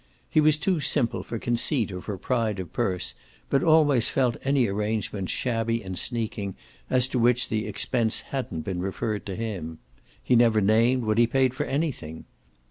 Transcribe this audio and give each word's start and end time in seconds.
He 0.27 0.41
was 0.41 0.57
too 0.57 0.79
simple 0.79 1.21
for 1.21 1.37
conceit 1.37 1.91
or 1.91 2.01
for 2.01 2.17
pride 2.17 2.57
of 2.59 2.73
purse, 2.73 3.13
but 3.51 3.61
always 3.61 4.09
felt 4.09 4.35
any 4.43 4.65
arrangements 4.65 5.31
shabby 5.31 5.83
and 5.83 5.95
sneaking 5.95 6.55
as 6.89 7.07
to 7.09 7.19
which 7.19 7.49
the 7.49 7.67
expense 7.67 8.21
hadn't 8.21 8.61
been 8.61 8.79
referred 8.79 9.27
to 9.27 9.35
him. 9.35 9.77
He 10.23 10.35
never 10.35 10.59
named 10.59 11.03
what 11.03 11.19
he 11.19 11.27
paid 11.27 11.53
for 11.53 11.67
anything. 11.67 12.25